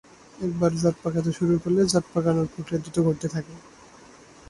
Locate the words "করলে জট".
1.63-2.05